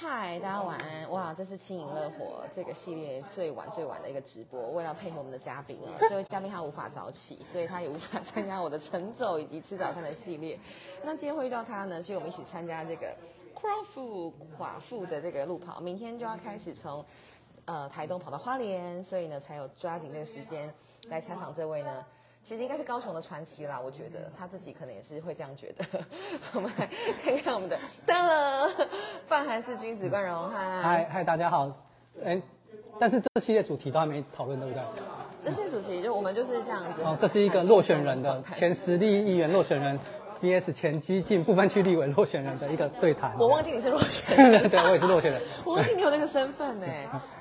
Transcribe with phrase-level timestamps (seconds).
[0.00, 1.10] 嗨，大家晚安！
[1.10, 4.70] 哇，这是轻盈乐活这个系列最晚最晚的一个直播。
[4.70, 10.56] 为了配合我们的嘉宾啊， 这位嘉宾他无法早起，所以他也无法参加我的晨走以及吃早餐的系列。
[11.02, 13.12] 那今天会遇到他呢，是我们一起参加这个
[13.56, 17.04] Crawford 寡妇的这个路跑，明天就要开始从
[17.64, 20.72] 呃台东跑到花莲，所以呢才有抓紧这个时间
[21.08, 22.06] 来采访这位呢。
[22.42, 25.84] 其实应该是高雄的传奇啦，我觉得他自己可能也是会这样觉得。
[26.54, 26.88] 我们来
[27.22, 28.70] 看看我们的噔了，
[29.26, 31.70] 范韩是君子冠荣，嗨嗨嗨，大家好，
[32.24, 32.40] 哎，
[32.98, 34.82] 但是这系列主题都还没讨论，对不对？
[35.44, 37.02] 这系列主题就我们就是这样子。
[37.02, 39.98] 哦，这是一个落选人的前实力议员落选人。
[40.40, 46.86] VS 前激进部分区立委落选人的一个对谈，我忘记你是落选人， 对我也是落选人， 我忘记你有那个身份呢。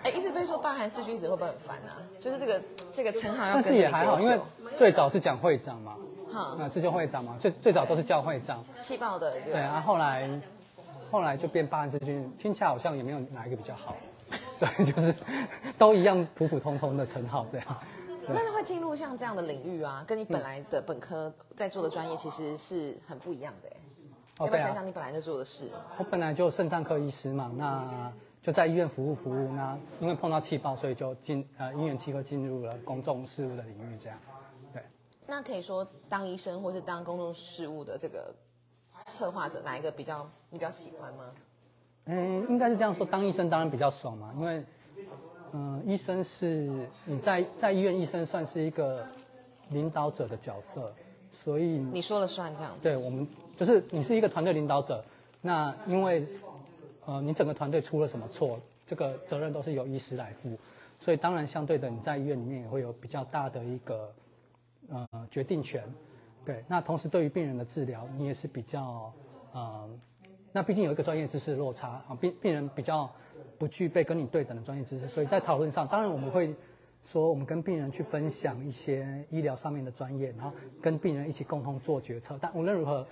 [0.03, 2.01] 哎，一直被说霸韩世君子会不会很烦啊？
[2.19, 4.39] 就是这个这个称号要，但是也还好，因为
[4.77, 5.95] 最早是讲会长嘛，
[6.31, 10.29] 哈，那这就会长嘛，最最早都是叫会长，气爆的对啊，后来
[11.11, 13.95] 后来就变霸韩世君，听起来好像也没有哪一个比较好，
[14.59, 15.13] 对，就是
[15.77, 17.67] 都一样普普通通的称号这样。
[18.29, 23.77] 那会进入像这样的领域啊，跟你本来的本科在做的专业其实是很不一样的哎。
[24.39, 25.71] 要不要讲讲你本来在做的事？
[25.97, 28.11] 我本来就肾脏科医师嘛，那
[28.41, 29.51] 就在医院服务服务。
[29.53, 34.19] 那因为碰到气爆，所以就进呃因缘机会进入了公众事务的领域这样。
[34.73, 34.83] 对。
[35.25, 38.33] 那可以说当医生或是当公众事务的这个
[39.05, 41.31] 策划者，哪一个比较你比较喜欢吗？
[42.05, 44.63] 嗯，应该是这样说，当医生当然比较爽嘛，因为。
[45.53, 46.69] 嗯，医生是
[47.05, 49.05] 你在在医院，医生算是一个
[49.69, 50.93] 领导者的角色，
[51.31, 52.83] 所以你说了算这样子。
[52.83, 55.03] 对我们就是你是一个团队领导者，
[55.41, 56.27] 那因为
[57.05, 60.57] 呃你整个团队出了什么错，这个责任都是由医师来负，
[60.99, 64.13] 所以当然相对的你在医院里面也会有比较大的一个
[64.89, 65.83] 呃决定权。
[66.45, 69.11] 对，那同时对于病人的治疗，你也是比较
[69.53, 69.89] 呃，
[70.51, 73.09] 那毕竟有一个专业知识落差啊，病病人比较。
[73.57, 76.53] 不具备跟你对等的专业知识，所以在讨论上，当然我们会
[77.01, 82.37] 说，我们跟病人去分享一些医疗上面的专业，然后跟病人一起共同做决策。
[82.41, 83.05] 但无论如何，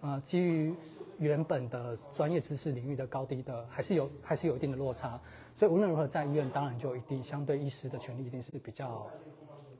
[0.00, 0.74] 呃，基于
[1.18, 5.20] 原本的专业知识领域的高低的，还是有还是有一定的落差。
[5.54, 9.06] 所以无论如何，在医院当然就一定相对医师的权利一定是比较，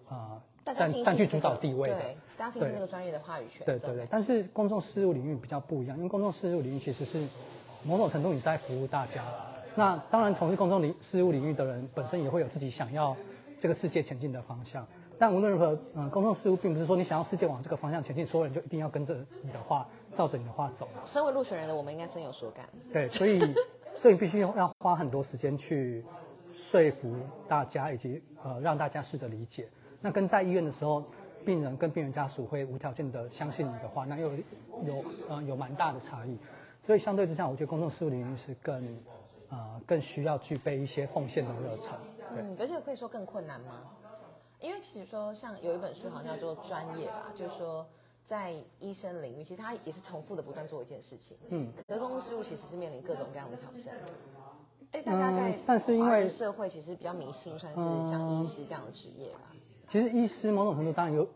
[0.08, 1.98] 呃，占占据主导地位的。
[1.98, 3.64] 对，大家听听那个专业的话语权。
[3.64, 4.06] 对对对。
[4.10, 7.26] 但是公众事务领域比较不一样，因为公众事务领域其实是
[7.84, 9.24] 某种程度你在服务大家。
[9.74, 13.16] 那当然，从事公众领事务领域的人本身也会有自己想要
[13.58, 14.86] 这个世界前进的方向。
[15.18, 20.88] 但无论如何，嗯，公众事务并不是说你想要世界往这个方向前进，所有人就一定要跟着你的话，照着你的话走。
[21.06, 22.68] 身为落选人的我们，应该深有所感。
[22.92, 23.40] 对，所以，
[23.94, 26.04] 所以必须要花很多时间去
[26.50, 27.14] 说服
[27.48, 29.68] 大家，以及呃让大家试着理解。
[30.00, 31.04] 那跟在医院的时候，
[31.44, 34.32] 病人跟病人家属会无条件的相信你的话，那又
[34.84, 36.36] 有呃有蛮大的差异。
[36.84, 38.84] 所以相对之下，我觉得公众事务领域是更。
[39.52, 41.92] 呃，更需要具备一些奉献的热忱。
[42.34, 43.82] 嗯，而且可以说更困难吗？
[44.58, 47.86] 因为其实说像有一本书好像叫做《专业》吧，就是说
[48.24, 51.36] 在医生领域，其实他也是重复的不断做一件事情。
[51.50, 53.94] 嗯，可是公共事务其实是面临各种各样的挑战。
[54.92, 57.78] 哎，大家在但是因为社会其实比较迷信，算是
[58.10, 59.40] 像医师这样的职业吧。
[59.86, 61.28] 其实医师某种程度当然有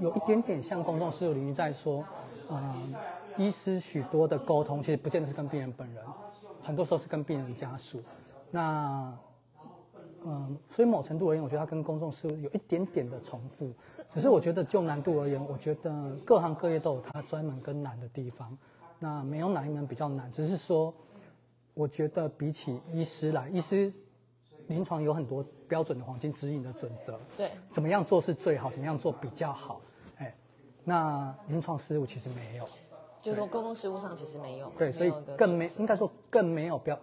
[0.00, 2.04] 有一点点像公众事务领域在说，
[2.50, 2.94] 嗯，
[3.38, 6.04] 医师许多的沟通其实不见得是跟病人本人。
[6.62, 8.02] 很多时候是跟病人家属，
[8.50, 9.12] 那
[10.24, 13.72] 嗯，所以某程度而言，我觉得它跟公众事务有一点点的重复。
[14.08, 18.56] 只是我觉得就难度而言，我觉得各行各业都有它专门跟难的地方。
[19.00, 20.94] 那没有哪一门比较难，只是说，
[21.74, 23.92] 我觉得比起医师来，医师
[24.68, 27.18] 临床有很多标准的黄金指引的准则。
[27.36, 29.80] 对，怎么样做是最好，怎么样做比较好？
[30.18, 30.32] 哎，
[30.84, 32.68] 那临床事务其实没有。
[33.22, 36.98] 就是说，公共事务上其实没有，对，所以更没应该说更没有标，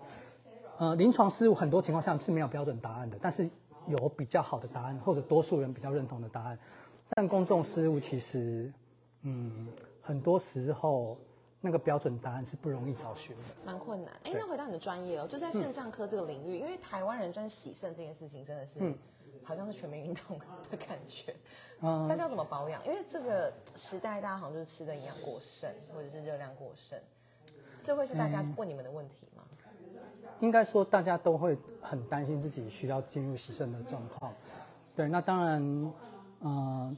[0.77, 3.49] 呃，临床事务很多情况下是没有标准答案的，但是
[3.87, 6.59] 有比较好的答案或者多数人比较认同的答案。
[7.11, 8.71] 但公众事务其实，
[9.21, 9.67] 嗯，
[10.01, 11.17] 很多时候
[11.61, 14.13] 那个标准答案是不容易找寻的，蛮困难。
[14.25, 18.93] 哎，那回到你的专业哦，就在肾脏科这个领域，因为台湾人专洗肾这件事情真的是。
[19.43, 20.37] 好像是全民运动
[20.69, 21.35] 的感觉，
[21.81, 22.85] 嗯， 大家要怎么保养？
[22.85, 26.99] 因为这个时代，大家好像就是吃的营养过剩，或者是热量过剩，
[27.81, 29.43] 这会是大家问你们的问题吗？
[30.39, 34.33] 应该说，大家都会很担心自己需要进入洗肾的状况。
[34.95, 35.93] 对，那当然，
[36.41, 36.97] 嗯，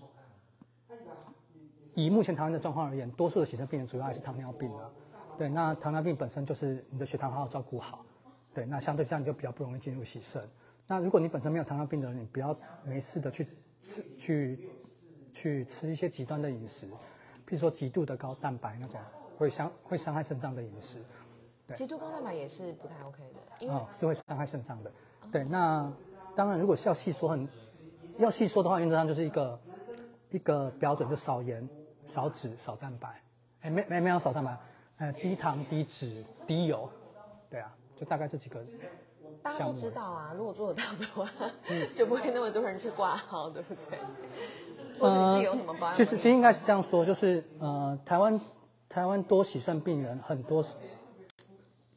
[1.93, 4.89] 以目前台湾的状况而言，多数的洗肾病人主要还是糖尿病啊。
[5.37, 8.05] 对，那糖尿病本身就是你的血糖好好照顾好，
[8.53, 10.47] 对，那相对这样就比较不容易进入洗肾。
[10.91, 12.53] 那如果你本身没有糖尿病的人，你不要
[12.83, 13.47] 没事的去
[13.79, 14.69] 吃去
[15.31, 16.85] 去吃一些极端的饮食，
[17.45, 18.99] 比如说极度的高蛋白那种
[19.37, 20.97] 会伤会伤害肾脏的饮食。
[21.65, 24.91] 对极度高蛋白也是不太 OK 的，因为哦，是会伤害肾脏的。
[25.31, 25.89] 对，那
[26.35, 27.47] 当然，如果是要细说很，
[28.17, 29.59] 要细说的话，原则上就是一个
[30.31, 31.65] 一个标准，就少盐、
[32.05, 33.23] 少脂、少蛋白。
[33.61, 34.57] 哎，没没没有少蛋白，
[34.97, 36.89] 呃，低糖、低脂、低油。
[37.49, 38.61] 对啊，就大概这几个。
[39.43, 41.29] 大家都知道啊，如果做得到的话，
[41.69, 43.97] 嗯 就不会那么多人去挂号，对不对？
[44.99, 45.89] 或者你自己有什么保养？
[45.89, 48.39] 呃其实其实应该是这样说，就是呃，台湾
[48.87, 50.63] 台湾多洗肾病人很多，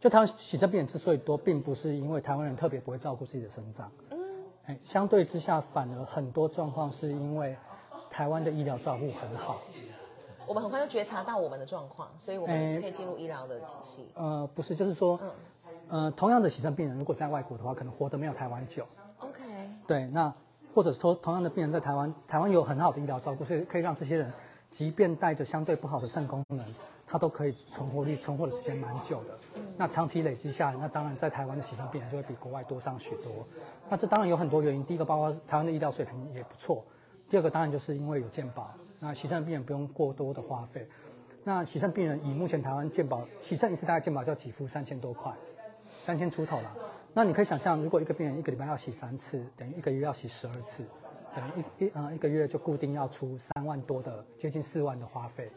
[0.00, 4.18] 就台湾洗肾病人之所以多，并不是因为台湾人特别不会照顾自己的肾脏，嗯，
[4.66, 7.56] 哎，相对之下，反而很多状况是因为
[8.08, 9.60] 台湾的医疗照顾很好，
[10.46, 14.08] 我们很快就觉察到我们的状况，所以我们可以进入医疗的体系。
[14.14, 15.18] 呃，不是，就是说，
[15.88, 18.86] 呃，同样的洗肾病人，如果在外国的话，可能活得没有台湾久
[19.18, 19.42] ，OK，
[19.86, 20.32] 对，那
[20.74, 24.32] 或者说同样的病人在台湾，台湾有很好的医疗照顾，所以可以让这些人，
[24.68, 26.64] 即便带着相对不好的肾功能，
[27.06, 29.38] 他都可以存活率存活的时间蛮久的。
[29.76, 33.46] 那长期累积下来，那当然在台湾的洗肾病人就会比国外多上许多。
[33.88, 36.82] 那这当然有很多原因，第一个包括台湾的医疗水平也不错，
[37.28, 40.88] 第二个当然就是因为有健保，那洗肾病人不用过多的花费。
[41.44, 45.30] 那洗肾病人以目前台湾健保洗肾一次大概健保就要给付三千多块，
[46.04, 46.76] 三千出头了。
[47.14, 50.84] 那你可以想象，如果一个病人一个礼拜要洗三次，等于一个月要洗十二次，
[51.34, 55.50] 等于一一呃一个月就固定要出三万多的接近四万的花费。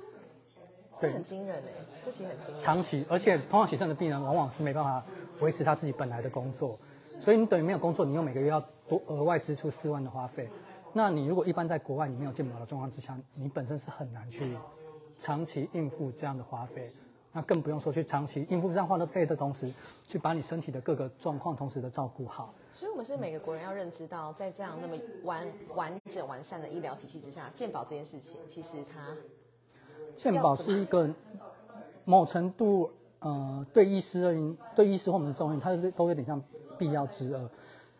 [0.99, 1.71] 这很惊人哎，
[2.05, 2.59] 这其实很惊人。
[2.59, 5.03] 长期，而且通常洗肾的病人往往是没办法
[5.41, 6.79] 维持他自己本来的工作，
[7.19, 10.47] 所以你等于没有工作，你又每个月要多额外支出四万的花费。
[10.93, 14.55] 那你如果一般在国外你没有健保的状况之下，你本身是很难去
[15.19, 16.93] 长期应付这样的花费。
[17.37, 19.71] 那更不用说去长期应付这样花的费的同时，
[20.07, 22.51] 去把你身体的各个状况同时的照顾好。
[22.73, 29.15] 所以，我们是每个国人要认知到，在这样那么完完整完善的医疗体系之下，健保这件事情，其实它
[30.15, 31.07] 健保是一个
[32.05, 32.89] 某程度，
[33.19, 36.41] 呃，对医师而言，对医师或我们中医，它都有点像
[36.75, 37.47] 必要之恶，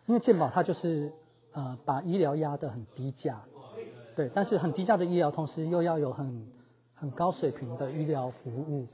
[0.06, 1.12] 因为健保它就是
[1.52, 3.40] 呃把医疗压得很低价，
[4.16, 6.44] 对，但是很低价的医疗，同时又要有很
[6.96, 8.84] 很高水平的医疗服务，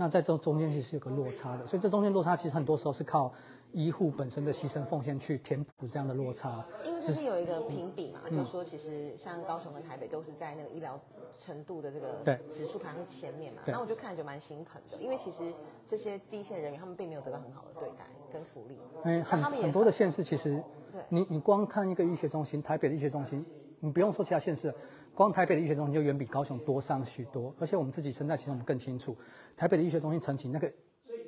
[0.00, 3.30] 那在这中间其实是有个落差的，所以这中间落差其实很多时候是靠
[3.70, 6.64] 医护本身的牺牲奉献去填补这样的落差。
[6.86, 8.34] 因为这是有一个评比嘛，嗯。
[8.38, 10.98] 就说其实像高雄跟台北都是在那个医疗
[11.38, 15.52] 程度的这个指数排行前面嘛，那我就看着就蛮心疼的，因为其实
[15.86, 23.44] 这些第一线人员他们并没有得到很好的对待跟福利，嗯，很那他们很多的县市其实对，你你光看一个医学中心，台北的医学中心，
[23.80, 24.74] 你不用说其他县市，
[25.14, 27.54] 光台北的医学中心就远比高雄多上许多。
[27.58, 29.16] 而且我们自己身在其中，我们更清楚，
[29.56, 30.72] 台北的医学中心成绩那个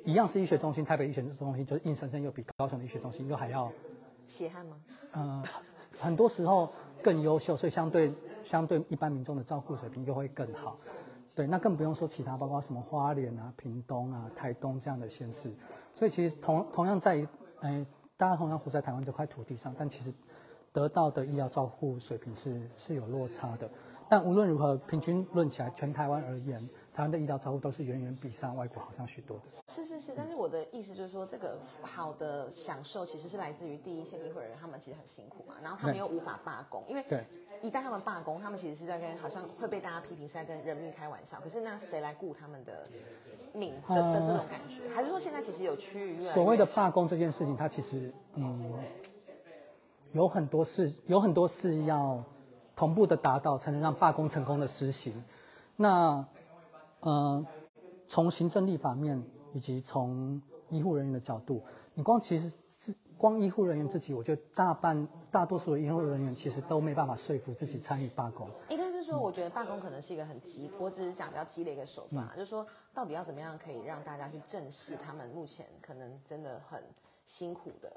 [0.03, 3.71] 一样是医学中心，台北医学中心就是硬生生又比高雄的医学中心又还要，
[4.27, 4.77] 血汗吗？
[5.11, 5.43] 呃，
[5.97, 6.71] 很多时候
[7.01, 8.11] 更优秀，所以相对
[8.43, 10.77] 相对一般民众的照顾水平又会更好。
[11.35, 15.51] 对，那更不用说其他，包括什么花莲啊、屏东啊、台东这样的县市。
[15.95, 17.27] 所以其实同同样在，
[17.61, 17.85] 哎、
[18.17, 20.13] 大家同样活在台湾这块土地上，但其实
[20.73, 23.69] 得到的医疗照护水平是是有落差的。
[24.09, 26.59] 但无论如何，平均论起来，全台湾而言，
[26.93, 29.43] 台湾的医疗照护都是远远比上外国好上许多的。
[29.67, 37.25] 是是是，但是我的意思就是说，这个好的享受其实是来自于第一线医护人员，他们其实很辛苦嘛，然后他们又无法罢工，因为对
[37.63, 42.83] 一旦他们罢工，他们其实是在跟好像会被大家批评是在跟人命开玩笑，可是那谁来顾他们的
[43.53, 44.87] 命的的这种感觉？
[44.93, 48.73] 还是说现在其实有区域所谓的罢工这件事情，它其实嗯
[50.13, 52.23] 有很多事，有很多事要
[52.75, 55.23] 同步的达到，才能让罢工成功的实行。
[55.75, 56.25] 那
[57.01, 57.45] 呃，
[58.07, 59.21] 从行政立法面
[59.53, 61.61] 以及从医护人员的角度，
[61.93, 68.47] 你光其实是光医护人员自己，我觉得大半大多数的医护人员其实都没办法说服自己参与罢工。
[68.69, 76.81] 应该是说，我觉得罢工可能是一个很激，我只是讲比较激烈一个手段，嗯就是说到底要怎么样可以让大家去正视他们目前可能真的很
[77.25, 77.91] 辛苦的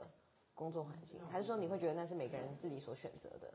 [0.56, 3.46] 工作环境，还是说你会觉得那是每个人自己所选择的？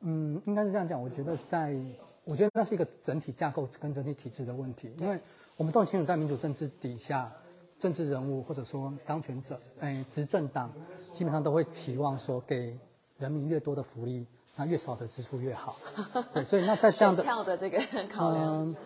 [0.00, 1.00] 嗯，应该是这样讲。
[1.00, 1.76] 我觉得在，
[2.24, 5.20] 我觉得那是一个整体架构跟整体体制的问题，因为
[5.56, 7.32] 我们都很清楚，在民主政治底下，
[7.78, 10.72] 政治人物或者说当权者，哎，执政党
[11.12, 12.76] 基本上都会期望说，给
[13.18, 14.26] 人民越多的福利，
[14.56, 15.76] 那越少的支出越好。
[16.32, 17.78] 对，所以那在这样的 票的这个
[18.08, 18.76] 考量，嗯，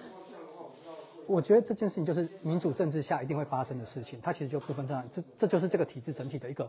[1.28, 6.68] 我觉得这件事情就是民主政治下一定会发生的事情，它其实就不分这样，这这就是这个体制整体的一个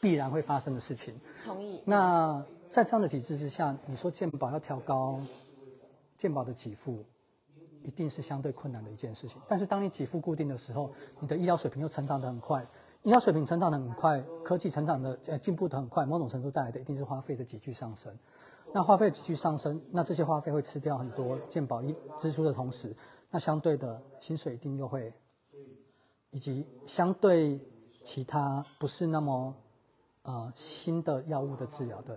[0.00, 1.14] 必然会发生的事情。
[1.44, 1.80] 同意。
[1.84, 5.20] 那在这样的体制之下，你说健保要调高
[6.16, 7.04] 健保的给付，
[7.82, 9.40] 一定是相对困难的一件事情。
[9.46, 12.66] 但是当你给付固定的时候，你的医疗水平又成长得很快，
[13.02, 18.16] 医疗水平成长得很快，科技成长的呃进步得很快，某种程度带来的一定是花费的急剧上升。
[18.72, 22.92] 那花费急剧上升，那这些花费会吃掉很多健保医支出的同时，
[23.34, 25.12] 那相对的薪水一定又会
[26.30, 27.58] 以及相对
[28.00, 29.52] 其他不是那么
[30.22, 32.16] 呃新的药物的治疗的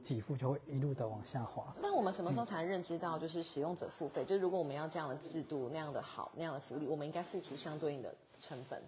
[0.00, 1.74] 给付就会一路的往下滑。
[1.82, 4.24] 那我们什么时候才能认知到，就是使用者付费？
[4.24, 8.80] 就是如果我们要这样的制度那样的好那样的福利，我们应该付出相对应的成本。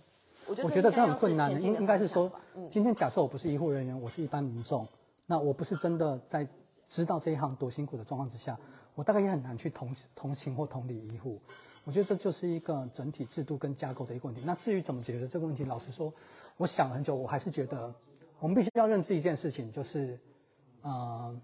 [0.46, 2.30] 我觉得我觉得这很困难应应该是说
[2.70, 4.87] 今天假设我不是医护人员，我是一般民众，
[5.26, 6.46] 那我不是真的在
[6.87, 8.59] 知道这一行多辛苦的状况之下，
[8.95, 11.40] 我大概也很难去同同情或同理医护。
[11.85, 14.43] 我觉得这就是一个整体制度跟架构的一个问题。
[14.45, 16.12] 那至于怎么解决这个问题，老实说，
[16.57, 17.95] 我想了很久，我还是觉得
[18.40, 20.19] 我们必须要认知一件事情，就是，
[20.83, 21.40] 呃，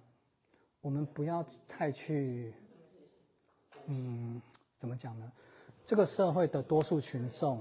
[0.80, 2.52] 我们不要太去，
[3.86, 4.42] 嗯，
[4.78, 5.30] 怎么讲呢？
[5.84, 7.60] 这个社会的多数群众，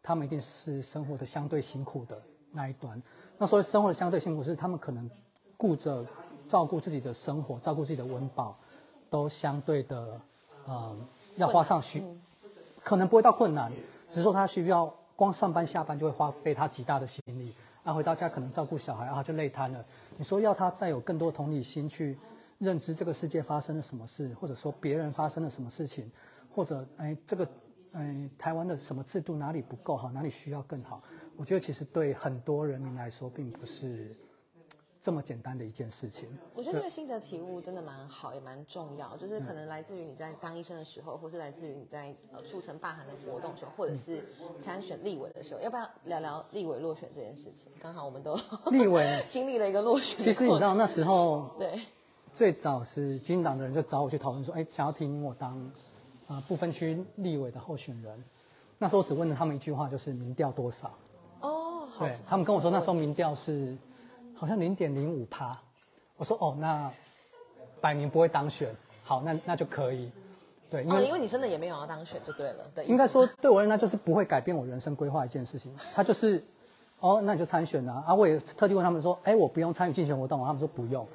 [0.00, 2.20] 他们一定是生活的相对辛苦的
[2.52, 3.02] 那一端。
[3.38, 5.10] 那所谓生活的相对辛苦，是他们可能
[5.56, 6.06] 顾着
[6.50, 8.58] 照顾自己的生活，照顾自己的温饱，
[9.08, 10.20] 都相对的，
[10.66, 10.96] 呃，
[11.36, 12.02] 要花上需，
[12.82, 13.70] 可能不会到困难，
[14.08, 17.54] 只是说他需要光上班下班就会花费他极大的心力，
[17.84, 19.84] 啊，回到家可能照顾小孩啊就累瘫了。
[20.16, 22.18] 你说要他再有更多同理心去
[22.58, 26.10] 认知这个世界发生了什么事，或者说别人发生了什么事情，
[26.52, 27.46] 或者哎这个
[27.92, 31.00] 嗯台湾的什么制度哪里不够好，哪里需要更好？
[31.36, 34.14] 我觉得其实对很多人民来说，并不是
[35.00, 36.28] 这么简单的一件事情。
[36.54, 39.16] 我觉得这个心得体悟真的蛮好，也蛮重要。
[39.16, 44.22] 就是可能来自于你在当医生的时候，或是来自于你在呃促成罢韩的活动的时候，或者是
[44.60, 45.60] 参选立委的时候。
[45.60, 47.72] 要不要聊聊立委落选这件事情？
[47.80, 48.38] 刚好我们都
[48.70, 51.80] 立委 经历了一个落选其实你知道那时候对，
[52.34, 55.58] 最早是基进党的人就找我去讨论说，哎，想要提名我当
[56.26, 58.22] 啊、呃、不分区立委的候选人。
[58.78, 60.90] 那时候我只问了他们一句话，就是民调多少？
[61.40, 63.76] 哦，好对他们跟我说那时候民调是
[64.40, 65.52] 好像零点零五趴。
[66.16, 66.90] 我说哦，那
[67.78, 70.10] 摆明不会当选，好，那那就可以。
[70.70, 72.90] 对，因哦，为因为你真的也没有要当选就对了的意思。
[72.90, 75.70] 应该说对我而言，那就是不会改变我人生规划一件事情。
[75.94, 76.42] 他就是，
[77.00, 78.02] 哦，那你就参选啊。
[78.06, 81.06] 啊，我也特地问他们说，哎，我不用参与竞选活动吗，他们说不用。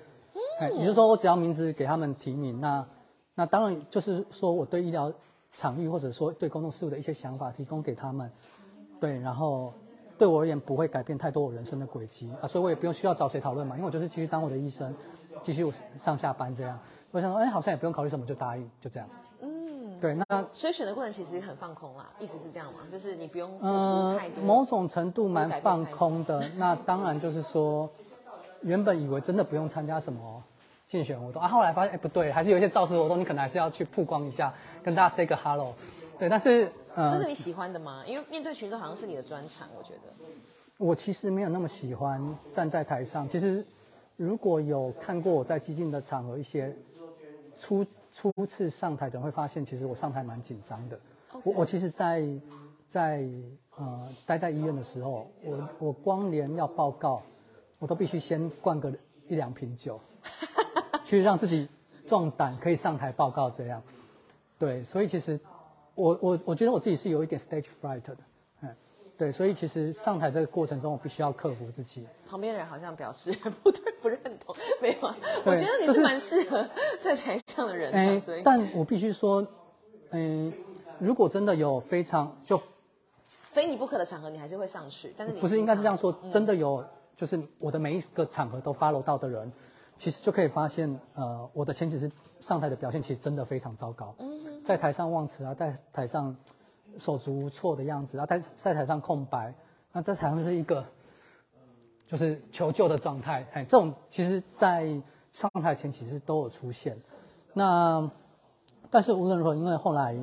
[0.60, 2.86] 哎，也就是说，我只要名字给他们提名，那
[3.34, 5.12] 那当然就是说我对医疗
[5.56, 8.32] 场域或者说对公众事务的一些想法提供给他们，
[9.00, 9.74] 对，然后
[10.18, 14.96] 对我而言不会改变太多我人生的轨迹啊，所以我也不用需要找谁讨论嘛，因为我就是继续当我的医生，
[15.42, 16.80] 继续上下班这样。
[17.12, 19.10] 我想说，哎，好像也不用考虑什么，就答应，就这样。
[19.42, 22.80] 嗯，对，那所以选的过程其实很放空啦，意思是这样嘛？
[22.92, 26.44] 就是你不用付出呃太多。，某种程度蛮放空的。
[26.58, 27.90] 那当然就是说，
[28.62, 30.44] 原本以为真的不用参加什么
[30.88, 34.54] 竞选活动啊，后来发现哎不对，还是有一些造势活动，你可能还是要去曝光一下，
[34.84, 35.74] 跟大家 say 个 hello。
[36.18, 38.04] 对，但是呃这是，你喜欢的吗？
[38.08, 40.02] 因为面对群众好像是你的专长，我觉得。
[40.78, 43.28] 我其实没有那么喜欢站在台上。
[43.30, 43.66] 其实
[44.18, 46.76] 如果有看过我在激进的场合一些
[47.58, 51.00] 初初次上台的人会发现，其实我上台蛮紧张的。
[51.44, 52.28] 我我其实在，
[52.88, 53.26] 在
[53.78, 57.22] 呃待在医院的时候，我我光连要报告，
[57.80, 58.92] 我都必须先灌个
[59.28, 60.00] 一两瓶酒，
[61.06, 61.68] 去让自己
[62.06, 63.82] 壮胆，可以上台报告这样。
[64.58, 65.40] 对，所以其实
[65.96, 68.18] 我我我觉得我自己是有一点 stage fright 的，
[68.62, 68.70] 嗯，
[69.18, 72.06] 对，所以其实上台这个过程中，我必须要克服自己。
[72.28, 73.32] 旁边的人好像表示
[73.64, 75.18] 不对，不认同，没有啊？
[75.46, 76.68] 我觉得你是是蛮适合
[77.02, 79.46] 在台上的人所以，但我必须说，
[80.12, 80.52] 嗯，
[81.00, 82.62] 如果真的有非常就
[83.26, 85.14] 非你不可的场合，你还是会上去。
[85.16, 86.84] 但是你不是应该是这样说，嗯真的有
[87.16, 89.52] 就是我的每一个场合都 follow 到的人，
[89.98, 94.14] 其实就可以发现，呃，我的前几次上台的表现其实真的非常糟糕，
[94.64, 96.36] 在台上忘词啊，在台上
[96.98, 99.54] 手足无措的样子啊，在在台上空白，
[99.92, 100.86] 那在台上是一个
[102.08, 106.98] 就是求救的状态，哎，这种其实在上台前其实都有出现，
[107.54, 108.10] 那
[108.90, 110.16] 但是无论如何，因为后来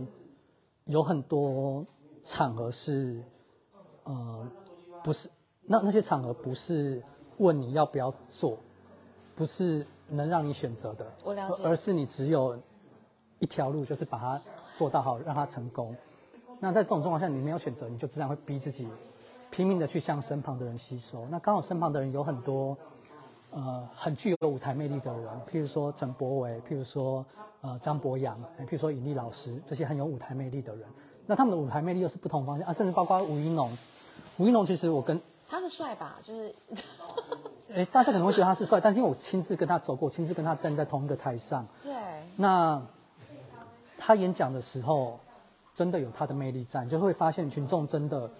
[0.84, 1.84] 有很多
[2.22, 3.22] 场合是，
[4.04, 4.46] 呃，
[5.02, 5.28] 不是
[5.62, 7.02] 那那些场合不是
[7.38, 8.58] 问你要不要做，
[9.34, 12.58] 不是能让你选择的，我了解而而是你只有
[13.38, 14.40] 一条路，就是把它
[14.76, 15.94] 做到好，让它成功。
[16.60, 18.86] 那在这种状况下，你没有选择，你就自然会逼自己
[19.50, 21.26] 拼命的去向身旁的人吸收。
[21.26, 22.76] 那刚好身旁的人有很多
[23.50, 27.24] 呃很具有舞台魅力的人，譬如说陈柏伟，譬如说
[27.62, 30.86] 呃张博洋，哎譬如说尹力老师，这些很有舞台魅力的人。
[31.26, 33.70] 那他们的舞台魅力又是不同方向啊，甚至包括吴一农。
[34.38, 36.18] 吴一农其实我跟他是帅吧？
[36.22, 36.54] 就是
[37.74, 41.92] 哎大家可能会觉得他是帅，但是因为我亲自跟他走过，亲自跟他站在同一个台上，对，
[42.36, 42.80] 那
[43.98, 45.18] 他演讲的时候，
[45.74, 48.30] 真的有他的魅力在，你就会发现群众真的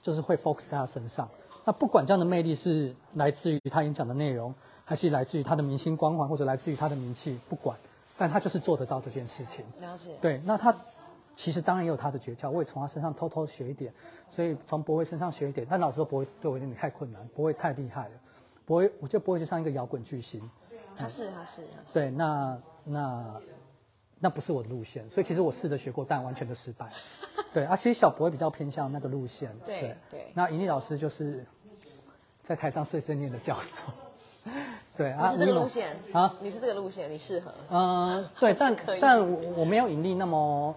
[0.00, 1.28] 就是会 focus 在他身上。
[1.64, 4.54] 那不管这样的魅力是来自于他演讲的内容，
[4.84, 7.76] 还是来自于他的明星光环，或者来自于他的名气，不管，
[8.16, 9.64] 但他就是做得到这件事情。
[9.80, 10.16] 了解。
[10.20, 10.74] 对，那他
[11.36, 13.92] 其实当然也有他的诀窍，我也从他身上偷偷学一点，
[14.30, 15.66] 所以从博威身上学一点。
[15.68, 18.10] 但老实说，博威对我有点太困难，不会太厉害了，
[18.68, 20.38] 博威我觉得博威就像一个摇滚巨星。
[20.94, 21.94] 他是他是他是。
[21.94, 23.40] 对，那那
[24.18, 26.86] 那不是我的路线，所以其实我试着学过，但完全的失败。
[27.54, 29.56] 对啊，其实小博会比较偏向那个路线。
[29.64, 30.30] 对对。
[30.34, 31.46] 那尹丽老师就是
[32.42, 33.82] 在台上碎碎念的教授。
[34.98, 37.54] 对啊，是这个路线啊，你是这个路线，你适合。
[37.70, 40.74] 嗯， 对，但但我我没有引力那么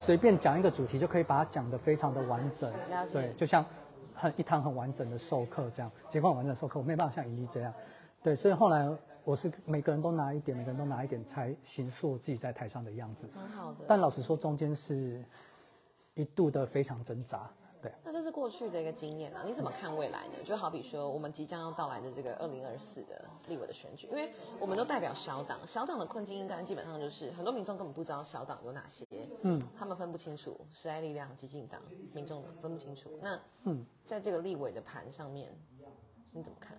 [0.00, 2.72] 随便讲一个主题就可以把它讲得非常的完整。
[3.12, 3.64] 对，就像
[4.18, 7.72] 很一堂很完整的授课这样，结果完整授课，我没办法像怡怡这样。
[8.22, 8.90] 对，所以后来
[9.22, 13.30] 我是每个人都拿一点，每个人都拿一点，才形塑自己在台上的样子。
[13.32, 13.84] 很好的。
[13.86, 15.24] 但老实说，中间是
[16.14, 17.48] 一度的非常挣扎。
[17.80, 20.34] 对，那这是过去的一个经验啊，你怎么看未来呢？
[20.44, 29.06] 就好比说，我们即将要到来的这个二零二四的立委的选举，因为我们都代表小党，小党的困境应该基本上就是很多民众根本不知道小党有哪些，
[29.42, 31.80] 嗯，他们分不清楚时代力量、激进党，
[32.12, 33.10] 民众分不清楚。
[33.22, 35.52] 那，嗯，在这个立委的盘上面，
[36.32, 36.76] 你怎么看？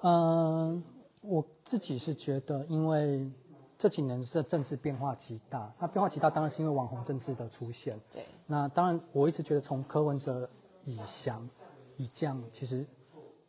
[0.00, 0.82] 嗯，
[1.20, 3.30] 我自己是觉得，因为。
[3.78, 7.96] 这几年是政治变化极大，那变化极大当然是因为网红政治的出现。
[8.10, 10.50] 对，那当然我一直觉得从柯文哲
[10.84, 11.48] 以降
[11.96, 12.84] 以降，其实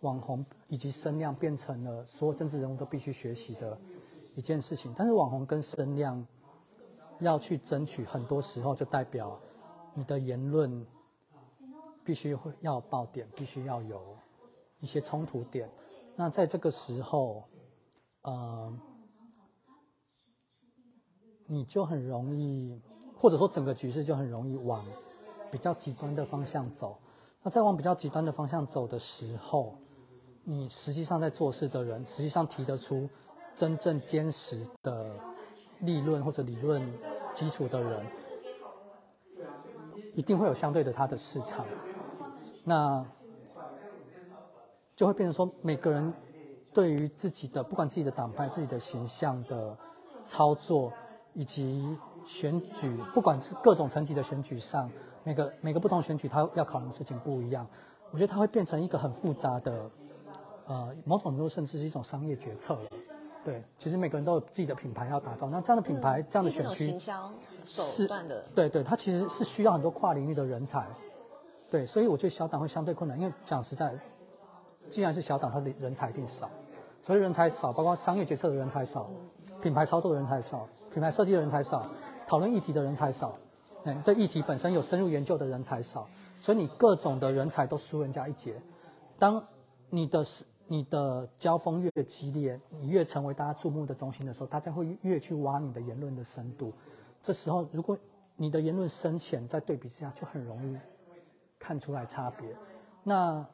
[0.01, 3.75] 网红以及声量变成了所有政治人物都必须学习的
[4.35, 4.93] 一件事情。
[4.95, 6.23] 但是网红跟声量
[7.17, 9.35] 要去争取，很多时候就代表
[9.95, 10.85] 你的言论
[12.03, 14.15] 必须会要爆点，必须要有
[14.79, 15.67] 一些冲突点。
[16.15, 17.45] 那在这个时候，
[18.21, 18.71] 呃。
[21.51, 22.79] 你就很容易，
[23.17, 24.85] 或者说整个局势就很容易往
[25.49, 26.95] 比较极端的方向走。
[27.41, 29.75] 那在往比较极端的方向走的时候，
[30.43, 33.09] 你实际上在做事的人，实际上提得出
[33.55, 35.09] 真正坚实的
[35.79, 36.87] 立论或者理论
[37.33, 38.05] 基础的人，
[40.13, 41.65] 一定会有相对的他的市场。
[42.63, 43.03] 那
[44.95, 46.13] 就会变成说，每个人
[46.71, 49.75] 对于自己的不管自己的党派、自己的形象的
[50.23, 50.93] 操作。
[51.39, 54.91] 以及选举，不管是各种层级的选举上，
[55.23, 57.65] 每个每个不同选举，它要考量的事情不一样。
[58.11, 59.89] 我觉得它会变成一个很复杂的，
[60.65, 62.81] 呃，某种程度甚至是一种商业决策了。
[63.45, 67.31] 对，其实每个人都有自己的品牌要打造，那这样的品牌，这样的选区，行销
[67.63, 70.85] 手段的，对对，它其实是需要很多跨领域的人才。
[71.69, 73.97] 对，所以我觉得小党会相对困难，因为讲实在，
[74.89, 76.49] 既然是小党，它的人才一定少，
[77.01, 79.09] 所以人才少，包括商业决策的人才少，
[79.61, 80.67] 品牌操作的人才少。
[80.91, 81.87] 品牌设计的人才少，
[82.25, 83.37] 讨论议题的人才少，
[83.83, 86.07] 嗯，对议题本身有深入研究的人才少，
[86.41, 88.59] 所以你各种的人才都输人家一截。
[89.19, 89.45] 当
[89.89, 90.25] 你的
[90.67, 96.73] 你的交锋越激烈，你越成为大家注目的中心的时候，大家会越去挖你的言论的深度。
[97.21, 97.97] 这时候，如果
[98.35, 100.77] 你的言论深浅在对比之下，就很容易
[101.59, 102.55] 看出来差别。
[103.03, 103.45] 那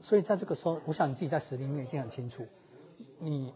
[0.00, 2.44] 所以在这个时候，我想你自己在实力面一定很清楚。
[3.18, 3.52] 你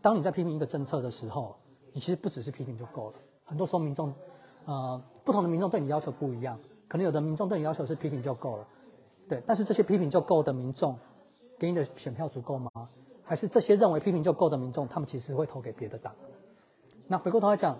[0.00, 1.56] 当你在批评一个政策的时候，
[1.92, 4.12] 你其实不只是批评就够了，很多时候民众，
[4.64, 8.66] 呃，不同的民众对你要求不一样，可能有的民众对你要求是批评就够了，
[9.28, 10.96] 对，但是这些批评就够的民众，
[11.58, 12.70] 给你的选票足够吗？
[13.24, 16.14] 还是这些认为批评就够的民众，他们其实会投给别的党？
[17.06, 17.76] 那回过头来讲，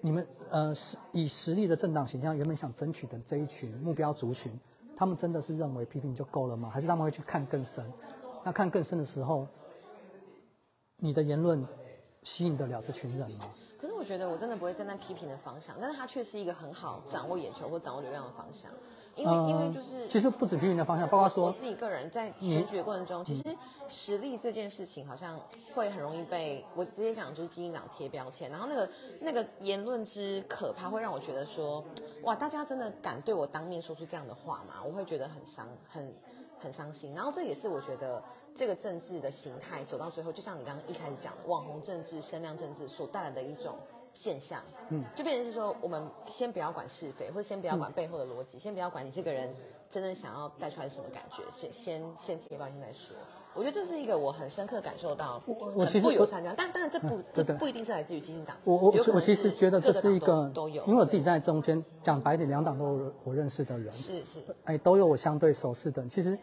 [0.00, 4.52] 你们呃实以实力的政党形象原本想争取的这一群目标族群，
[4.96, 6.68] 他们真的是认为批评就够了吗？
[6.68, 7.84] 还是他们会去看更深？
[8.44, 9.46] 那看更深的时候，
[11.02, 11.66] 你的言论。
[12.24, 13.38] 吸引得了这群人吗？
[13.76, 18.70] 可是我觉得我真的不会站在批评的方向，但是它却是一个很好掌握眼球或掌握流量的方向。
[19.16, 23.42] 因为因为就是其实不止批评的方向，包括说我自己个人在选举的过程中，其实
[23.88, 25.36] 实力这件事情好像
[25.74, 28.88] 会很容易被我直接讲就是基因党贴标签，然后那个
[29.20, 31.84] 那个言论之可怕，会让我觉得说
[32.22, 34.74] 哇，大家真的敢对我当面说出这样的话吗？
[34.86, 36.14] 我会觉得很伤很。
[36.62, 38.22] 很伤心，然后这也是我觉得
[38.54, 43.76] 这个政治的形态走到最后，就像你刚刚一开始讲的，网红政治、声量政治所带来的一种
[44.14, 49.52] 现象，嗯，就变成是说，我们先不要管是非，或者先不要管背后的逻辑，先不要管你这个人
[49.88, 53.16] 真正想要带出来什么感觉，先先先贴标签再说。
[53.54, 55.42] 我觉得这是一个我很深刻感受到，
[55.74, 66.38] 我其实不友善但但然这不不不一定是来自于基金党，我我我其实觉得这是一个都有，因为我自己在中间讲白点，两党都有我认识的人，是是，哎，都有我相对熟识的人，其实。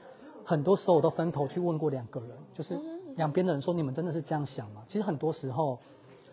[0.45, 2.76] 很多时候我都分头去问过两个人，就是
[3.17, 5.78] 两边的人说：“你们真的是这样想吗？”其实很多时候，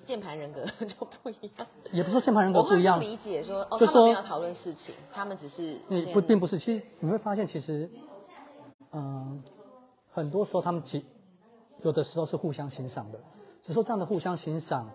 [0.04, 1.66] 键盘人格 就不一样。
[1.92, 5.78] 也不是说键盘人格不一样，理解说，就说要讨论事情，他们只是
[6.14, 6.58] 不，并不是。
[6.58, 7.90] 其实你会发现，其实，
[8.92, 9.42] 嗯，
[10.16, 11.04] 很多时候他们其
[11.82, 13.18] 有的时候是互相欣赏的，
[13.60, 14.88] 只是说这样的互相欣赏，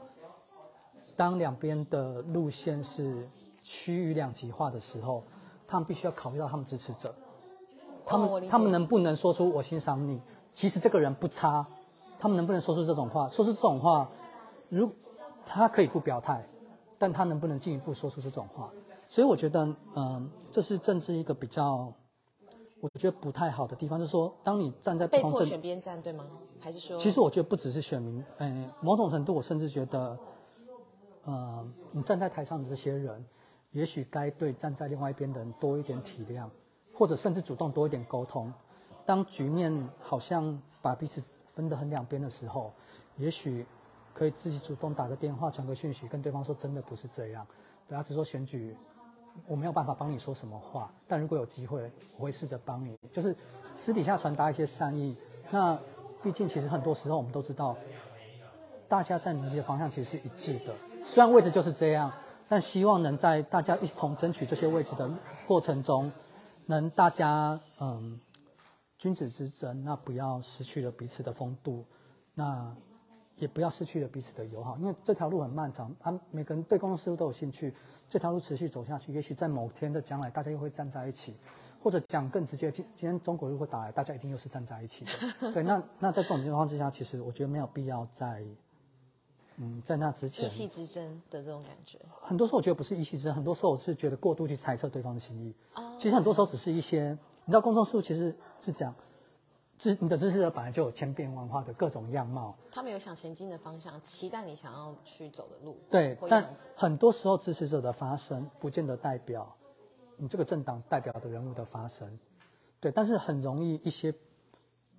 [1.16, 3.30] 当两边的路线是
[3.62, 5.24] 趋于两极化的时候，
[5.68, 7.14] 他们必须要考虑到他们支持者，
[8.04, 10.20] 他们、他们能不能说出我欣赏你，
[10.52, 11.64] 其实这个人不差，
[12.18, 13.30] 他们能不能说出这种话？
[13.30, 14.10] 说出这种话，
[14.70, 14.92] 如
[15.46, 16.44] 他可以不表态，
[16.98, 18.72] 但他能不能进一步说出这种话？
[19.08, 21.94] 所以我觉得，嗯、这是政治一个比较，
[22.82, 26.26] 我觉得不太好的地方，就是说，当你站在不同政被迫选边站对吗？
[26.60, 30.18] 还是说其实我觉得不只是选民，嗯、某种程度我甚至觉得，
[31.26, 33.24] 呃，你站在台上的这些人，
[33.72, 36.50] 也许该对站在另外一边的人多一点体谅，
[36.94, 38.52] 或者甚至主动多一点沟通。
[39.06, 42.72] 当局面好像把彼此分得很两边的时候，
[43.18, 43.66] 也许
[44.14, 47.46] 可以自己主动打个电话、传个讯息，跟对方说真的不是这样。
[47.88, 48.76] 对他只是说选举，
[49.48, 53.36] 我没有办法帮你说什么话，但如果有机会，我会试着帮你，就是
[53.74, 55.16] 私底下传达一些善意。
[55.50, 55.78] 那
[56.24, 57.76] 毕竟，其实很多时候我们都知道，
[58.88, 60.74] 大家在努力的方向其实是一致的。
[61.04, 62.12] 虽然位置就是这样，
[62.48, 65.10] 但希望能在大家一同争取这些位置的
[65.48, 66.12] 过程中，
[66.68, 68.20] 能大家嗯
[68.98, 71.86] 君子之争，那不要失去了彼此的风度，
[72.36, 72.76] 那
[73.42, 77.74] 也不要失去了彼此的友好，因为这条路很漫长，啊，每个人对公共事务都有兴趣，
[78.08, 81.36] 这条路持续走下去，也许在某天的将来，大家又会站在一起。
[81.84, 85.52] 或者讲更直接，今今天中国如果打来，大家一定又是站在一起的。
[85.52, 88.46] 对，那那在这种情况之下，其实我觉得没有必要在，
[89.58, 91.98] 嗯，在那之前一，气之争的这种感觉？
[92.22, 95.56] 很多时候我觉得不是一气之争，很多时候我是觉得过度去猜测对方的心意。
[95.74, 98.94] 哦其实很多时候只是一些，你知道，公众事务其实是讲，
[99.82, 106.54] 支你的支持者本来就有千变万化的各种样貌，他们有想前进的方向，期待你想要去走的路，对，但。
[106.76, 109.52] 很多时候支持者的发声，不见得代表
[110.18, 112.20] 你这个政党代表的人物的发声，
[112.80, 114.14] 对，但是很容易一些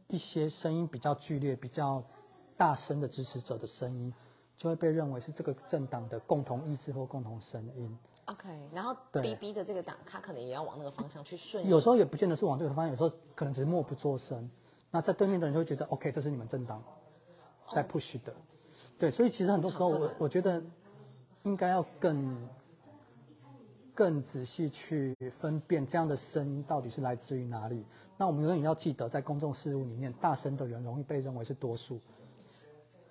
[0.09, 2.03] 一些声音比较剧烈、比较
[2.57, 4.13] 大声的支持者的声音，
[4.57, 7.97] 就会被认为是这个政党的共同意志或共同声音。
[8.25, 11.71] OK，然后对 BB 的这个党，他可能也要往那个方向去顺应。
[11.71, 14.51] 有时候也不见得是往这个方向，有时候可能只是默不作声。
[14.93, 16.81] 那在对面的人就会觉得，OK，这是你们正当
[17.73, 18.33] 在 push 的，
[18.99, 20.63] 对，所以其实很多时候我我觉得
[21.45, 22.49] 应该要更
[23.95, 27.85] 更仔细去分辨这样的声音到底是来自于哪里。
[28.19, 31.99] 那我们永远要记得，在公众事务里面，大声的人容易被认为是多数，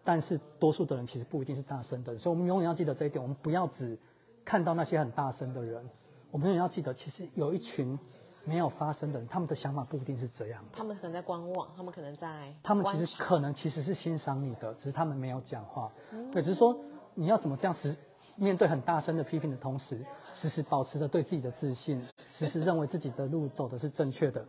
[0.04, 3.22] 但是多数的人其实不一定是大声的人，所以我们永远要记得这一点。
[3.22, 3.98] 我们不要只
[4.46, 5.84] 看到那些很大声的人，
[6.30, 7.98] 我们永远要记得，其实有一群
[8.43, 10.69] 没有发生的人，他们的想法不一定是这样的。
[10.77, 15.91] 他们可能在观望，他们可能在他们其实可能其实是欣赏你的，只是他们没有讲话。
[16.32, 16.77] 对，只是说
[17.13, 17.95] 你要怎么这样时
[18.36, 24.45] 面对很大声的批评的同时，时时保持着对自己的自信，时时认为自己的路走的是正确的。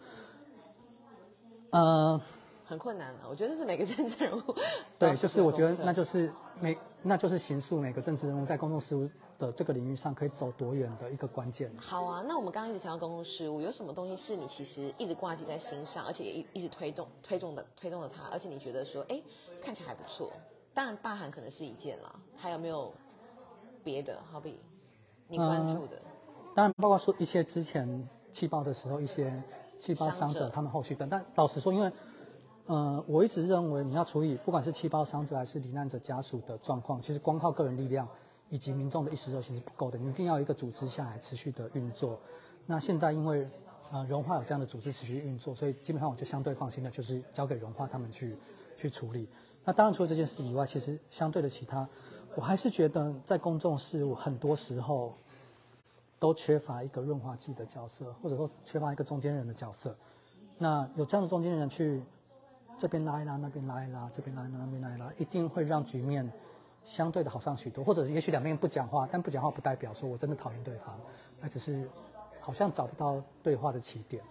[1.71, 2.21] 呃，
[2.65, 3.21] 很困难了。
[3.29, 4.43] 我觉得这是每个政治人物
[4.99, 11.71] 对，就是我觉得那就是每那就是形塑每个政治人物在公众事务的这个领域上可以走多远的一个关键。
[11.79, 19.21] 好啊，那我们刚刚一直谈到公共事务，有什么东西是你其实一直挂记在心上，而且也一一直推动、推动的、推动了它，而且你觉得说，哎，
[19.61, 20.33] 看起来还不错。
[20.75, 22.93] 当然，罢韩可能是一件啦，还有没有
[23.85, 24.19] 别的？
[24.31, 24.61] 好比
[25.29, 26.01] 你关注的，
[26.55, 29.43] 当然，包括说一些之前气爆的时候，一些
[29.79, 31.09] 气爆伤者他们后续等。
[31.09, 31.93] 但老实说，因为
[32.67, 38.09] 呃，我一直认为你要处理不管是气爆伤者还是罹难者家属的状况，其实光靠个人力量
[38.53, 42.21] 以及民众的一时热心是不够的，你一定要一个组织下来持续的运作。
[42.67, 43.49] 那现在因为
[43.91, 48.37] 呃融化有这样的组织持续运作，所以基本上我就相对放心的，就是交给融化他们去
[48.77, 49.27] 去处理。
[49.65, 51.89] 那当然，除了这件事以外，其实相对的其他，
[52.35, 55.15] 我还是觉得在公众事务很多时候
[56.19, 59.97] 都缺乏一个润滑剂的角色，或者说缺乏一个中间人的角色。
[60.59, 62.03] 那有这样的中间人去
[62.77, 66.31] 这边拉一拉，那边拉一拉，这边拉一拉，那边拉一拉，一定会让局面
[66.85, 67.85] 相对的好上许多。
[67.85, 70.99] 或者也许两边不讲话，但不讲话不代表说我真的讨厌对方，
[71.41, 71.89] 那只是
[72.41, 74.23] 好像找不到对话的起点。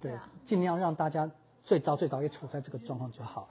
[0.00, 0.12] 对
[0.44, 1.28] 尽量让大家
[1.64, 3.48] 最早最早也处在这个状况就好。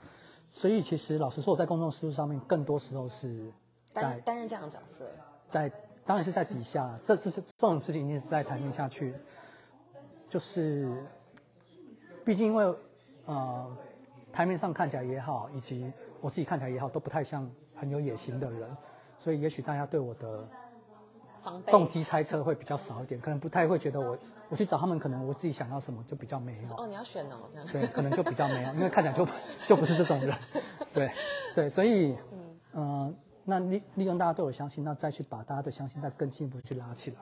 [0.50, 3.52] 所以其实老实说，我在公众事务上面，更多时候是
[3.92, 5.04] 在担担任这样的角色，
[5.46, 5.70] 在
[6.06, 9.14] 当然是在底下，这这是这种事情一定是在台面下去，
[10.26, 10.90] 就是，
[12.24, 12.74] 毕竟因为
[13.26, 13.76] 呃
[14.32, 18.68] 台面上看起来也好，以及我自己看起来也好，都不太像很有野心的人，
[19.16, 20.48] 所以也许大家对我的
[21.66, 26.76] 动机猜测会比较少一点，可能不太会觉得我我去找他们，可能我自己想要什么就比较没有。
[26.76, 29.26] 哦，你要选哦，这样对，可能就比较没有，因为看起来就
[29.66, 30.36] 就不是这种人，
[30.92, 31.10] 对
[31.54, 32.16] 对，所以
[32.72, 33.14] 嗯、呃
[33.50, 37.16] 那利利用大家对我相信，那再去把大家的相信再更进一步去拉起来，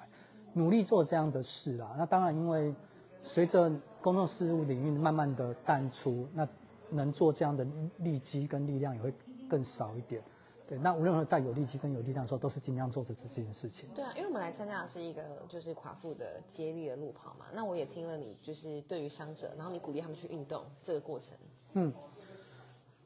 [0.55, 1.95] 努力做这样的事啦。
[1.97, 2.75] 那当然，因为
[3.23, 6.49] 随着公众事务领域慢慢的淡出，那
[6.90, 7.64] 能做这样的
[7.99, 9.14] 利基跟力量也会
[9.49, 10.21] 更少一点。
[10.69, 13.89] 对，那无论在有力气跟有力量的时候，都是尽量做着这件事情。
[13.95, 21.37] 对啊，因为我们来参加的是一个就是垮腹的接力的路跑嘛，那我也听了你就是对于伤者，然后你鼓励他们去运动这个过程，
[21.75, 21.93] 嗯，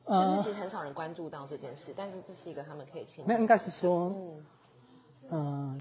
[0.07, 1.93] 是不是其实很少人关注到这件事？
[1.95, 4.45] 但是这是一个他们可以庆祝那应该是说，嗯
[5.29, 5.81] 嗯、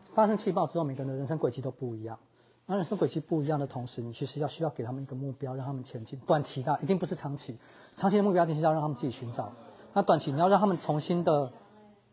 [0.00, 2.18] 发生气爆之后，每个人的人生轨迹都不一样。
[2.64, 6.18] 那人生轨迹不一样的同时，你其实要需要给他们一个目标，让他们前进。
[6.20, 7.58] 短期的一定不是长期，
[7.96, 9.52] 长期的目标一定是要让他们自己寻找。
[9.92, 11.50] 那短期你要让他们重新的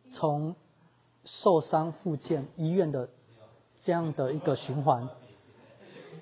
[0.10, 0.56] 从
[1.24, 3.08] 受伤复健医院的
[3.80, 5.08] 这样的一个循环，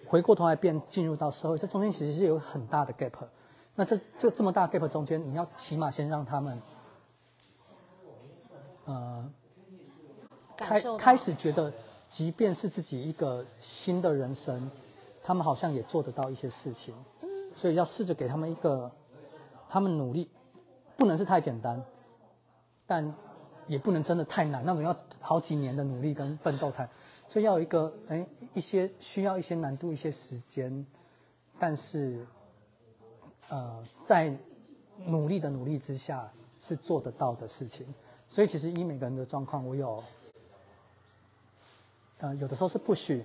[0.05, 3.13] 回过头来变进入到社会，这中间其实是有很大的 gap。
[3.75, 6.61] 那这这这么大 gap 中间，你要起码先让他们，
[8.85, 9.29] 呃，
[10.57, 11.71] 开开始觉得，
[12.07, 14.69] 即便是自己一个新的人生，
[15.23, 16.93] 他们好像也做得到一些事情。
[17.55, 18.91] 所以要试着给他们一个，
[19.69, 20.29] 他们努力，
[20.97, 21.83] 不能是太简单，
[22.85, 23.13] 但
[23.67, 26.87] 也不能真的太难，那种要好几年的努力跟奋斗才，
[27.27, 30.85] 所以要有一个哎一些需要一些难度一些时间，
[31.59, 32.25] 但是
[33.49, 34.35] 呃在
[35.05, 36.31] 努力的努力之下
[36.61, 37.85] 是做得到的事情。
[38.29, 40.03] 所以其实依每个人的状况，我有
[42.19, 43.23] 呃有的时候是不许，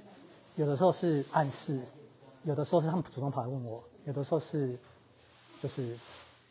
[0.56, 1.80] 有的时候是暗示，
[2.44, 4.78] 有的时候是他们主动跑来问我，有的时候是
[5.60, 5.96] 就是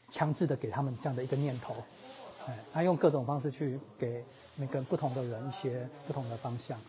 [0.09, 1.75] 强制的给他们这样的一个念头，
[2.47, 4.23] 哎，他用各种方式去给
[4.55, 6.79] 每个不同的人一些不同的方向，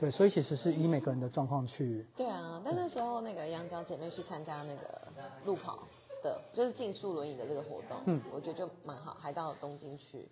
[0.00, 5.02] 对，所以其实是以每个人的状况去，对啊，但那时候那个杨娇姐妹去参加那个
[5.44, 5.80] 路跑
[6.22, 10.28] 的，就是竞速轮椅的这个活动，嗯我觉得就蛮好，还到东京去，也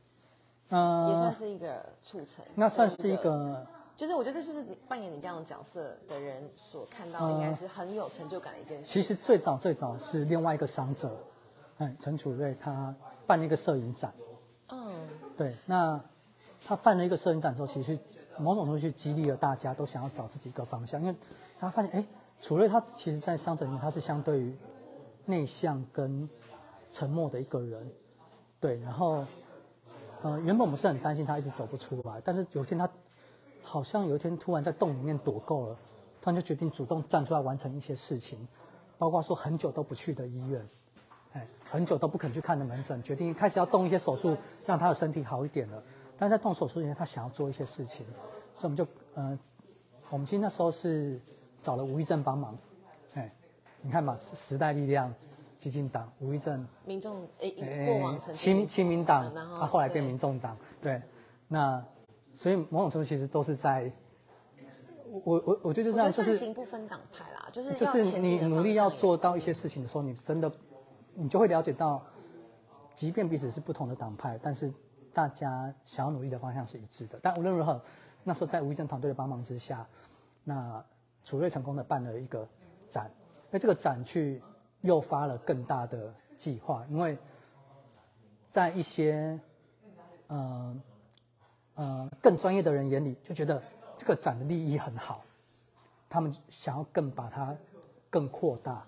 [0.70, 2.44] 呃算，是一个促成。
[2.54, 8.85] 那算是一个就是我觉得这就是你扮演你这样的角色的人所看到，应该是很有成就感的一件事。
[8.85, 11.16] 其实最早最早是另外一个伤者，
[11.78, 12.94] 哎，陈楚瑞他
[13.26, 14.12] 办了一个摄影展，
[14.68, 16.00] 嗯，对，那
[16.66, 17.98] 他办了一个摄影展之后，其实
[18.38, 21.14] 某种程度去激励了大家都想要找自己一个方向，因为
[21.58, 22.04] 他发现，哎，
[22.40, 24.56] 楚瑞他其实在商城里面他是相对于
[25.26, 26.28] 内向跟
[26.90, 27.92] 沉默的一个人，
[28.58, 29.24] 对，然后，
[30.22, 32.88] 呃，原本我们是很担心他一直走不出来，但是有一天他
[33.62, 35.74] 好像有一天突然在洞里面躲够了，
[36.22, 38.48] 突然就决定主动站出来完成一些事情，
[38.96, 40.66] 包括说很久都不去的医院，
[41.37, 45.83] 哎，很久都不肯去看的门诊，决定开始要动一些手术，让他的身体好一点了。
[46.16, 48.07] 但是在动手术之前，他想要做一些事情，
[48.55, 49.38] 所以我们就呃，
[50.09, 51.20] 我们其实那时候是
[51.61, 52.57] 找了吴益正帮忙，
[53.12, 53.31] 哎，
[53.83, 55.12] 你看嘛，是时代力量
[55.59, 56.66] 基金党，吴益正。
[56.87, 61.03] 民众诶，哎过往亲亲民党，然后他后来变民众党，对，
[61.49, 61.85] 那
[62.33, 63.92] 所以某种程度其实都是在，
[65.22, 70.51] 我我我觉得就这样，就是行不分党派啦，就是就是你努力要做到一些事情的时候，你真的
[71.18, 72.02] 你就会了解到，
[72.94, 74.72] 即便彼此是不同的党派，但是
[75.12, 77.18] 大家想要努力的方向是一致的。
[77.22, 77.81] 但无论如何，
[78.22, 79.87] 那时候在吴益政团队的帮忙之下，
[80.44, 80.85] 那
[81.24, 82.46] 楚瑞成功的办了一个
[82.87, 83.11] 展，
[83.50, 84.42] 那这个展去
[84.83, 87.18] 诱发了更大的计划，因为
[88.44, 89.40] 在一些
[90.26, 90.83] 呃
[91.74, 93.62] 呃更专业的人眼里，就觉得
[93.96, 95.24] 这个展的利益很好，
[96.09, 97.57] 他们想要更把它
[98.11, 98.87] 更扩大，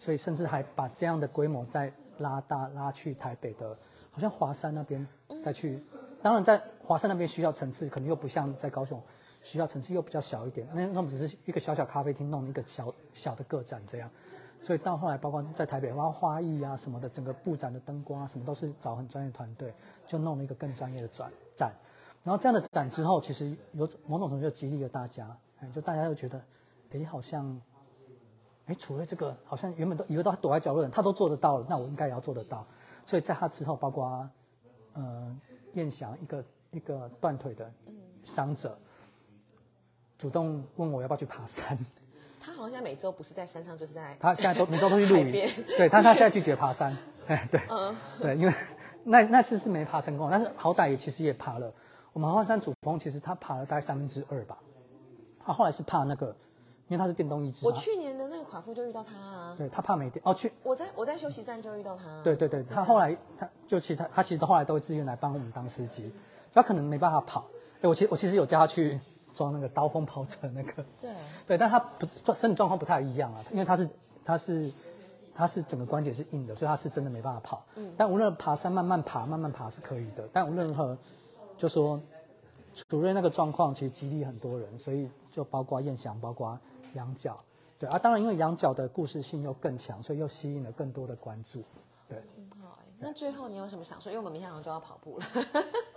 [0.00, 3.76] 所以甚至还把这样的规模再拉大，拉去台北的，
[4.10, 5.06] 好像华山那边
[5.42, 5.84] 再去。
[6.22, 8.98] 当然，在华山那边需要层次，可能又不像在高雄
[9.42, 10.66] 需要层次又比较小一点。
[10.72, 14.10] 那那我们只是一个小小咖啡厅弄一个小小的个展这样，
[14.58, 19.74] 所以到后来，包括在台北，包括花艺啊什么的，整个布展的灯光啊什么都是找很专业团队，
[20.06, 21.74] 就弄了一个更专业的展展。
[22.24, 26.42] 然后这样的展之后，其实有某种程度就激励了大家，哎，就大家又觉得，
[26.92, 27.60] 哎，好像，
[28.70, 32.64] 哎，除了这个，好像原本都以为都躲在角落的人，他都做得到了，那我应该也要做得到。
[33.04, 34.28] 所以在他之后，包括
[34.92, 35.36] 呃
[35.72, 37.68] 燕翔一个一个断腿的
[38.22, 38.78] 伤者，
[40.16, 41.76] 主动问我要不要去爬山。
[42.40, 45.32] 他好像现在每周不是在山上，就是在他现在都每周都去露营，
[45.76, 48.54] 对，但他现在拒绝爬山，哎，对，嗯对，因为
[49.02, 51.72] 那那次是没爬成功，但是好歹也其实也爬了。
[52.12, 54.58] 我们合欢山主峰其实他爬了大概三分之二吧，
[55.38, 56.28] 他后来是怕那个，
[56.88, 66.12] 因为他是电动意志我，去年的那个垮腹就遇到他啊，对他怕没电哦去，我在我在休息站就遇到他，对对对，他后来他就其实他他其实后来都会自愿来帮我们当司机，
[66.52, 67.46] 他可能没办法跑，
[67.80, 68.98] 哎，我其实我其实有叫他去
[69.32, 71.14] 装那个刀锋跑车那个， 对，
[71.46, 73.88] 对，但他不身体状况不太一样啊，因为他是
[74.24, 74.72] 他是
[75.34, 77.64] 他是整个关节是硬的，所以他是真的没办法跑。
[77.76, 80.96] 嗯，但无论爬山慢慢爬慢慢爬是可以的，但无论如何，
[81.56, 82.00] 就说
[82.88, 86.58] 楚瑞那个状况其实激励很多人，所以就包括燕翔，包括
[86.94, 87.38] 羊角，
[87.80, 91.64] 对啊，当然因为羊角的故事性又更强，所以又吸引了更多的关注。
[92.06, 92.22] 对，
[92.98, 94.12] 那最后你有什么想说？
[94.12, 95.24] 因为我们明天好像就要跑步了。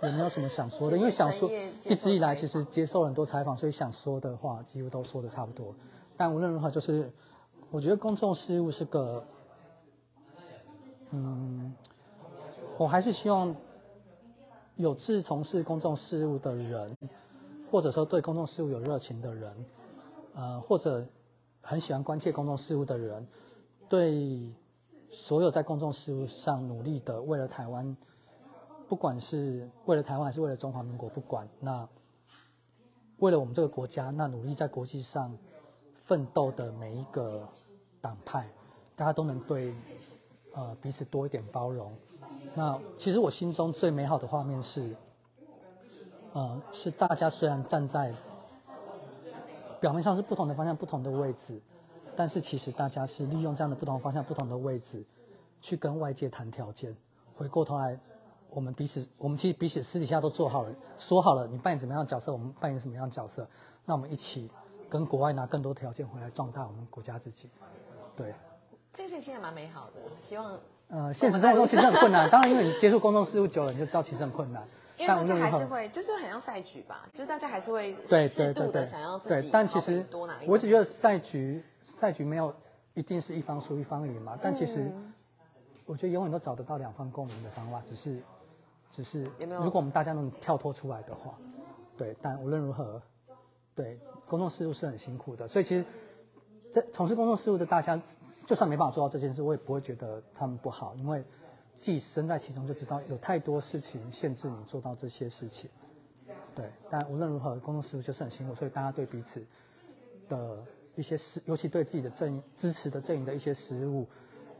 [0.00, 0.96] 有没有什么想说的？
[0.96, 1.50] 因为想说
[1.84, 5.74] 一直以来其实接受了很多采访，所以想说的话几乎都说的差不多。
[6.16, 7.12] 但无论如何，就是
[7.70, 9.22] 我觉得公众事务是个，
[11.10, 11.74] 嗯，
[12.78, 13.54] 我还是希望
[14.76, 16.96] 有志从事公众事务的人，
[17.70, 19.66] 或者说对公众事务有热情的人，
[20.34, 21.04] 呃，或者
[21.64, 23.26] 很喜欢关切公众事务的人，
[23.88, 24.54] 对
[25.10, 27.96] 所有在公众事务上努力的，为了台湾。
[28.86, 31.88] 不管是为了台湾还是为了中华民国，不管那
[33.16, 35.36] 为了我们这个国家，那努力在国际上
[35.94, 37.48] 奋斗的每一个
[38.02, 38.46] 党派，
[38.94, 39.74] 大家都能对
[40.52, 41.96] 呃彼此多一点包容。
[42.54, 44.94] 那其实我心中最美好的画面是，
[46.34, 48.12] 呃，是大家虽然站在
[49.84, 51.60] 表面上是不同的方向、不同的位置，
[52.16, 55.04] 但是其实大家是利用这样的不同方向、不同的位置，
[55.60, 56.96] 去跟外界谈条件。
[57.36, 58.00] 回过头来。
[58.48, 63.46] 我们彼此，我们其实彼此私底下都做好了，说好了，你扮演什么样的角色，我们扮演什么样的角色，
[63.84, 64.48] 那我们一起
[64.88, 67.50] 跟国外拿更多条件回来壮大我们国家自己。
[68.16, 68.32] 对，
[68.90, 74.62] 这个事情听起来蛮美好的，希望呃，现实生活中其实很困难，当然因为你接触公众事务久了，你就知道其实很困难。
[74.96, 82.54] 因为大家无论如何还是会，就是很像赛局吧，就是大家还是会对适度的对对对想要自己对，但其实多拿一我只觉得赛局赛局没有
[82.94, 85.12] 一定是一方输一方赢嘛，但其实嗯
[85.86, 88.22] 我觉得永远都找得到两方共赢的方法，只是
[88.90, 89.24] 只是
[89.60, 91.34] 如果我们大家能跳脱出来的话，
[91.98, 93.02] 对，但无论如何，
[93.74, 95.84] 对公众事务是很辛苦的，所以其实
[96.70, 98.00] 在从事公众事务的大家，
[98.46, 101.24] 就算没办法做到这件事，我也不会觉得他们不好，因为
[101.74, 105.70] 自己身在其中就知道有太多事情限制你做到这些事情。
[106.54, 109.44] 对，但无论如何，公众事务就是很辛苦，所以大家对彼此
[110.28, 110.62] 的
[110.94, 114.06] 一些事，尤其对自己的阵营支持的阵营的一些失误，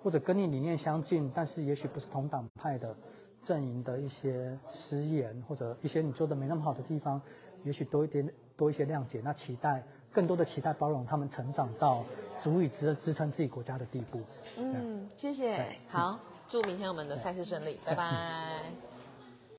[0.02, 2.96] 或者跟你理念相近，但是也许不是同党派的
[3.42, 7.20] 阵营的一些失言，或者一些你做的没那么好的地方，
[7.62, 12.04] 也许多一点多一些谅解，那期待更多的期待包容他们成长到
[12.38, 14.20] 足以值得支撑自己国家的地步。
[14.56, 18.93] 嗯，谢谢，好，祝明天我们的赛事顺利，拜拜。